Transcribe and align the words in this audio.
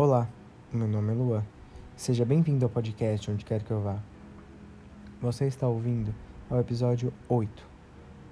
Olá, 0.00 0.28
meu 0.72 0.86
nome 0.86 1.10
é 1.10 1.16
Luan. 1.16 1.44
Seja 1.96 2.24
bem-vindo 2.24 2.64
ao 2.64 2.70
podcast 2.70 3.28
onde 3.32 3.44
quer 3.44 3.64
que 3.64 3.72
eu 3.72 3.80
vá. 3.80 3.98
Você 5.20 5.46
está 5.46 5.66
ouvindo 5.66 6.14
ao 6.48 6.60
episódio 6.60 7.12
8, 7.28 7.66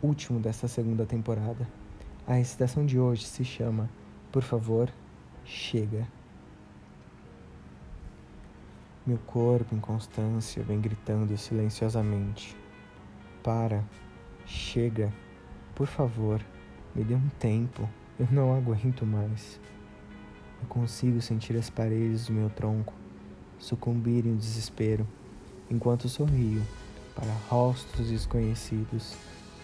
último 0.00 0.38
desta 0.38 0.68
segunda 0.68 1.04
temporada. 1.04 1.66
A 2.24 2.34
recitação 2.34 2.86
de 2.86 3.00
hoje 3.00 3.26
se 3.26 3.44
chama 3.44 3.90
Por 4.30 4.44
favor, 4.44 4.88
chega. 5.44 6.06
Meu 9.04 9.18
corpo 9.26 9.74
em 9.74 9.80
constância 9.80 10.62
vem 10.62 10.80
gritando 10.80 11.36
silenciosamente. 11.36 12.56
Para, 13.42 13.82
chega, 14.44 15.12
por 15.74 15.88
favor, 15.88 16.40
me 16.94 17.02
dê 17.02 17.16
um 17.16 17.28
tempo, 17.40 17.88
eu 18.20 18.28
não 18.30 18.56
aguento 18.56 19.04
mais. 19.04 19.58
Eu 20.62 20.68
consigo 20.68 21.20
sentir 21.20 21.56
as 21.56 21.68
paredes 21.68 22.26
do 22.26 22.32
meu 22.32 22.50
tronco 22.50 22.94
sucumbirem 23.58 24.32
em 24.32 24.36
desespero, 24.36 25.06
enquanto 25.70 26.08
sorrio 26.08 26.62
para 27.14 27.32
rostos 27.48 28.08
desconhecidos, 28.08 29.14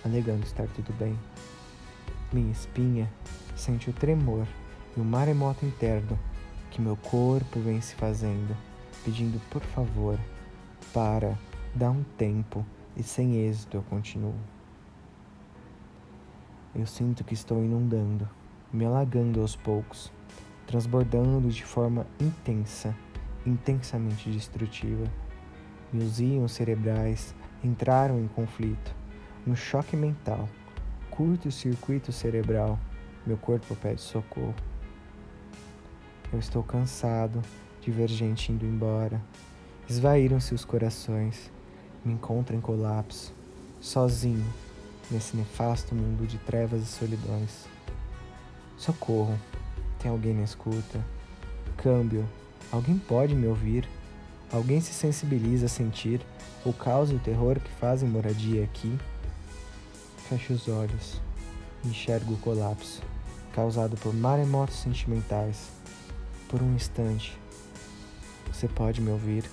alegando 0.04 0.44
estar 0.44 0.66
tudo 0.68 0.92
bem. 0.98 1.18
Minha 2.32 2.50
espinha 2.50 3.12
sente 3.54 3.90
o 3.90 3.92
tremor 3.92 4.46
e 4.96 5.00
o 5.00 5.04
maremoto 5.04 5.66
interno 5.66 6.18
que 6.70 6.80
meu 6.80 6.96
corpo 6.96 7.60
vem 7.60 7.80
se 7.80 7.94
fazendo, 7.94 8.56
pedindo 9.04 9.40
por 9.50 9.62
favor, 9.62 10.18
para, 10.92 11.38
dar 11.74 11.90
um 11.90 12.02
tempo 12.16 12.64
e 12.96 13.02
sem 13.02 13.46
êxito 13.46 13.76
eu 13.76 13.82
continuo. 13.82 14.34
Eu 16.74 16.86
sinto 16.86 17.22
que 17.22 17.34
estou 17.34 17.62
inundando, 17.62 18.26
me 18.72 18.86
alagando 18.86 19.42
aos 19.42 19.54
poucos 19.54 20.10
transbordando 20.72 21.50
de 21.50 21.62
forma 21.62 22.06
intensa, 22.18 22.96
intensamente 23.44 24.30
destrutiva. 24.30 25.04
Meus 25.92 26.18
íons 26.18 26.52
cerebrais 26.52 27.34
entraram 27.62 28.18
em 28.18 28.26
conflito, 28.26 28.94
no 29.46 29.54
choque 29.54 29.94
mental, 29.94 30.48
curto-circuito 31.10 32.10
cerebral, 32.10 32.78
meu 33.26 33.36
corpo 33.36 33.76
pede 33.76 34.00
socorro. 34.00 34.54
Eu 36.32 36.38
estou 36.38 36.62
cansado 36.62 37.42
de 37.82 37.90
ver 37.90 38.08
gente 38.08 38.50
indo 38.50 38.64
embora. 38.64 39.20
Esvaíram-se 39.86 40.54
os 40.54 40.64
corações. 40.64 41.52
Me 42.02 42.14
encontro 42.14 42.56
em 42.56 42.62
colapso, 42.62 43.34
sozinho, 43.78 44.50
nesse 45.10 45.36
nefasto 45.36 45.94
mundo 45.94 46.26
de 46.26 46.38
trevas 46.38 46.82
e 46.82 46.86
solidões. 46.86 47.66
Socorro! 48.78 49.38
Tem 50.02 50.10
alguém 50.10 50.34
na 50.34 50.42
escuta? 50.42 51.04
Câmbio. 51.76 52.28
Alguém 52.70 52.98
pode 52.98 53.34
me 53.34 53.46
ouvir? 53.46 53.88
Alguém 54.52 54.80
se 54.80 54.92
sensibiliza 54.92 55.66
a 55.66 55.68
sentir 55.68 56.20
o 56.64 56.72
caos 56.72 57.10
e 57.10 57.14
o 57.14 57.18
terror 57.18 57.58
que 57.60 57.70
fazem 57.70 58.08
moradia 58.08 58.64
aqui? 58.64 58.98
Fecho 60.28 60.52
os 60.52 60.68
olhos 60.68 61.20
enxergo 61.84 62.34
o 62.34 62.38
colapso 62.38 63.02
causado 63.52 63.96
por 63.98 64.14
maremotos 64.14 64.76
sentimentais. 64.76 65.68
Por 66.48 66.62
um 66.62 66.74
instante, 66.74 67.38
você 68.50 68.66
pode 68.66 69.00
me 69.00 69.10
ouvir? 69.10 69.44